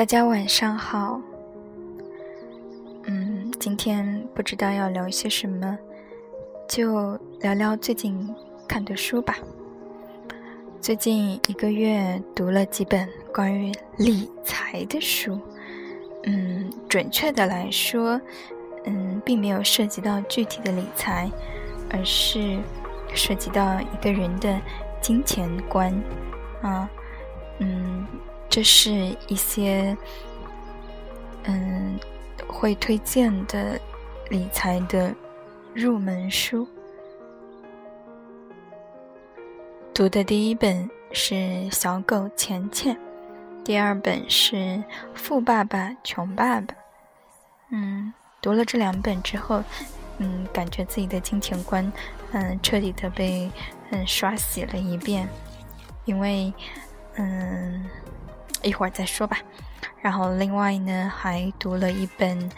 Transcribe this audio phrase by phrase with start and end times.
[0.00, 1.20] 大家晚上好。
[3.04, 5.78] 嗯，今天不知道要聊些什么，
[6.66, 8.34] 就聊聊最近
[8.66, 9.36] 看的书吧。
[10.80, 15.38] 最近一个月读了几本关于理财的书。
[16.24, 18.18] 嗯，准确的来说，
[18.86, 21.30] 嗯，并没有涉及到具体的理财，
[21.90, 22.58] 而是
[23.12, 24.58] 涉及到一个人的
[25.02, 25.92] 金钱观
[26.62, 26.88] 啊。
[27.58, 28.06] 嗯，
[28.50, 29.96] 这是一些
[31.44, 31.96] 嗯
[32.48, 33.80] 会推荐的
[34.28, 35.14] 理财的
[35.72, 36.66] 入门书。
[39.94, 41.34] 读的第一本是
[41.70, 42.96] 《小狗钱钱》，
[43.62, 44.56] 第二本是
[45.14, 46.74] 《富爸爸穷爸爸》。
[47.70, 48.12] 嗯，
[48.42, 49.62] 读了这两本之后，
[50.18, 51.90] 嗯，感觉自己的金钱观
[52.32, 53.48] 嗯彻底的被
[53.90, 55.28] 嗯刷洗了一遍，
[56.04, 56.52] 因为。
[57.16, 57.84] 嗯，
[58.62, 59.38] 一会儿再说吧。
[60.00, 62.50] 然后另外呢，还读了一本，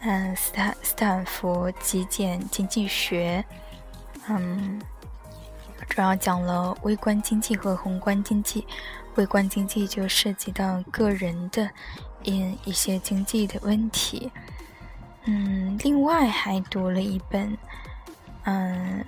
[0.00, 3.44] 嗯，斯坦斯坦福极简经济学，
[4.28, 4.80] 嗯，
[5.88, 8.66] 主要讲了微观经济和宏观经济。
[9.16, 11.70] 微观经济就涉及到个人的，
[12.24, 14.30] 嗯一些经济的问题。
[15.24, 17.56] 嗯，另外还读了一本，
[18.44, 19.04] 嗯，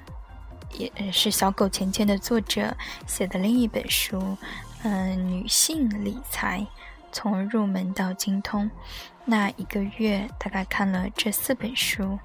[0.73, 2.75] 也是小狗钱钱的作者
[3.07, 4.37] 写的另一本书。
[4.85, 6.65] 嗯，女性理财
[7.11, 8.71] 从入门到精通，
[9.25, 12.17] 那一个月大概看了这四本书，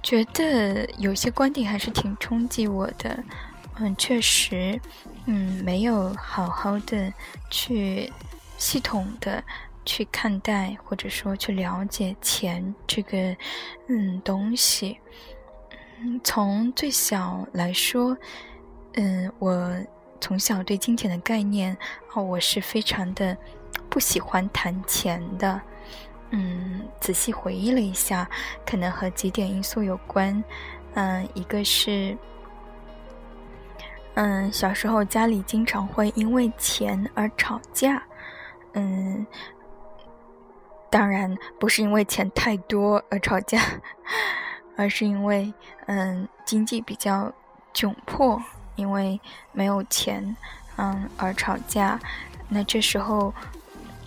[0.00, 3.22] 觉得有些观点还是挺冲击我的。
[3.76, 4.80] 嗯，确实，
[5.26, 7.12] 嗯，没有好好的
[7.50, 8.12] 去
[8.56, 9.42] 系统的
[9.84, 13.36] 去看待或者说去了解钱这个
[13.88, 14.98] 嗯东西。
[15.98, 18.16] 嗯，从最小来说，
[18.94, 19.76] 嗯，我。
[20.20, 21.76] 从小对金钱的概念，
[22.14, 23.36] 哦，我是非常的
[23.88, 25.60] 不喜欢谈钱的。
[26.30, 28.28] 嗯，仔细回忆了一下，
[28.64, 30.42] 可能和几点因素有关。
[30.94, 32.16] 嗯，一个是，
[34.14, 38.00] 嗯，小时候家里经常会因为钱而吵架。
[38.74, 39.26] 嗯，
[40.88, 43.60] 当然不是因为钱太多而吵架，
[44.76, 45.52] 而是因为
[45.86, 47.32] 嗯经济比较
[47.74, 48.40] 窘迫。
[48.80, 49.20] 因为
[49.52, 50.34] 没有钱，
[50.78, 52.00] 嗯，而吵架，
[52.48, 53.32] 那这时候，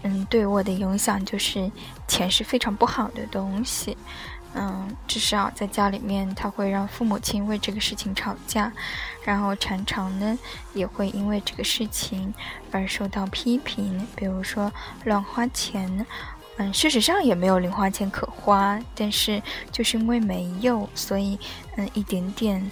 [0.01, 1.71] 嗯，对我的影响就是
[2.07, 3.95] 钱是非常不好的东西，
[4.55, 8.73] 嗯，至少在家里面，他会让父母亲为这个事情吵架，
[9.23, 10.37] 然后常常呢
[10.73, 12.33] 也会因为这个事情
[12.71, 14.71] 而受到批评，比如说
[15.05, 16.05] 乱花钱，
[16.57, 19.41] 嗯，事实上也没有零花钱可花，但是
[19.71, 21.37] 就是因为没有，所以
[21.77, 22.71] 嗯，一点点。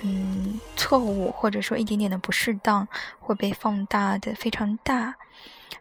[0.00, 2.86] 嗯，错误或者说一点点的不适当
[3.18, 5.14] 会被放大的非常大，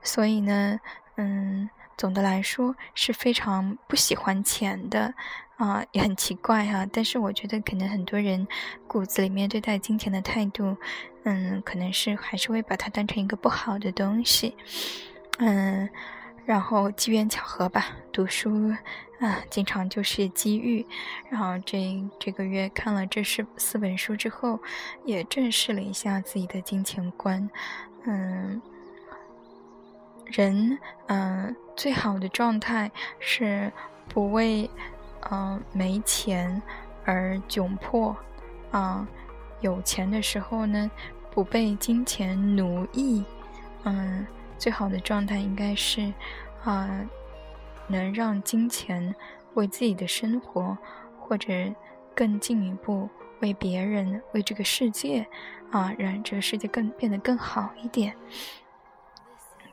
[0.02, 0.80] 所以呢，
[1.18, 5.14] 嗯，总的来说是非常不喜欢钱的
[5.58, 6.86] 啊，也很奇怪哈。
[6.92, 8.48] 但是我觉得可能很多人
[8.88, 10.78] 骨子里面对待金钱的态度，
[11.24, 14.56] 嗯，可能是还是会把它当成一个不好的东西，
[15.40, 15.90] 嗯。
[16.46, 18.72] 然后机缘巧合吧，读书
[19.20, 20.86] 啊，经常就是机遇。
[21.30, 24.60] 然后这这个月看了这四四本书之后，
[25.04, 27.50] 也正视了一下自己的金钱观。
[28.04, 28.62] 嗯，
[30.28, 33.72] 人嗯最好的状态是
[34.08, 34.70] 不为
[35.32, 36.62] 嗯没钱
[37.06, 38.16] 而窘迫
[38.70, 39.08] 啊，
[39.62, 40.92] 有钱的时候呢
[41.32, 43.24] 不被金钱奴役。
[43.84, 44.28] 嗯。
[44.58, 46.14] 最好的状态应该是，
[46.64, 47.06] 啊，
[47.88, 49.14] 能让金钱
[49.54, 50.78] 为自己的生活，
[51.20, 51.54] 或者
[52.16, 53.10] 更进一步
[53.42, 55.26] 为别人、为这个世界，
[55.72, 58.16] 啊，让这个世界更变得更好一点。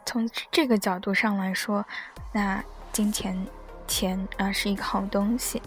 [0.05, 1.85] 从这个角度上来说，
[2.33, 2.63] 那
[2.93, 3.47] 金钱
[3.87, 5.63] 钱啊是一个好东西。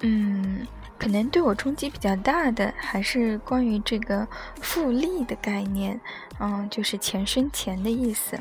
[0.00, 0.66] 嗯。
[0.98, 4.26] 可能对我冲击比较大的还是关于这个
[4.60, 6.00] 复利的概念，
[6.40, 8.38] 嗯，就是钱生钱的意思，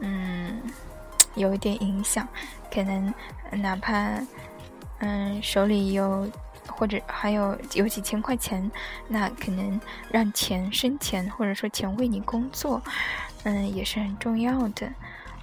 [0.00, 0.60] 嗯，
[1.34, 2.26] 有一点影响。
[2.72, 3.14] 可能
[3.50, 4.18] 哪怕
[4.98, 6.28] 嗯手里有
[6.66, 8.70] 或者还有有几千块钱，
[9.08, 9.80] 那可能
[10.10, 12.82] 让钱生钱或者说钱为你工作，
[13.44, 14.92] 嗯，也是很重要的。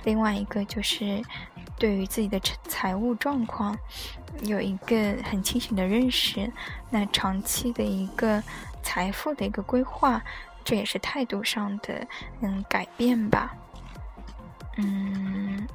[0.04, 1.24] 另外一个就是
[1.83, 2.39] 对于自己的
[2.69, 3.77] 财务状况。
[4.44, 6.50] 有一个很清醒的认识，
[6.89, 8.41] 那长期的一个
[8.81, 10.24] 财富的一个规划，
[10.63, 12.07] 这也是态度上的
[12.39, 13.53] 嗯改变吧。
[14.77, 15.68] 嗯，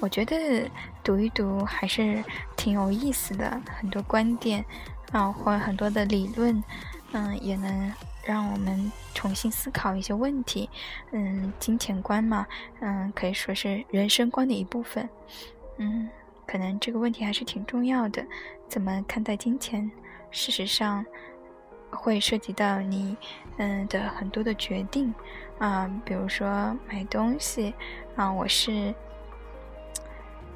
[0.00, 0.70] 我觉得
[1.02, 2.22] 读一读还是
[2.54, 4.62] 挺有意思的，很多观点
[5.10, 6.62] 啊或很多的理论，
[7.12, 7.92] 嗯也能
[8.24, 10.68] 让我们重新思考一些问题。
[11.12, 12.46] 嗯，金钱观嘛，
[12.80, 15.08] 嗯，可以说是人生观的一部分。
[15.78, 16.08] 嗯，
[16.46, 18.24] 可能这个问题还是挺重要的。
[18.68, 19.90] 怎么看待金钱？
[20.30, 21.04] 事实上，
[21.90, 23.16] 会涉及到你
[23.58, 25.14] 嗯的很多的决定
[25.58, 27.72] 啊，比如说买东西
[28.16, 28.92] 啊，我是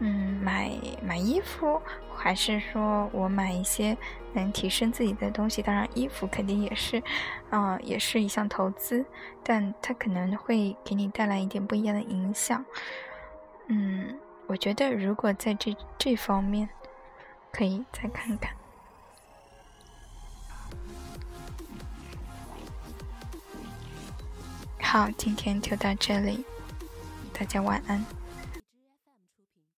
[0.00, 0.70] 嗯买
[1.02, 1.80] 买衣服，
[2.14, 3.96] 还是说我买一些
[4.32, 5.60] 能提升自己的东西？
[5.60, 7.02] 当然，衣服肯定也是
[7.50, 9.04] 啊，也是一项投资，
[9.42, 12.64] 但它可能会给你带来一点不一样的影响。
[13.66, 14.16] 嗯，
[14.46, 16.68] 我觉得如果在这这方面，
[17.50, 18.52] 可以再看看。
[24.80, 26.44] 好，今天就到这里，
[27.32, 28.17] 大家晚安。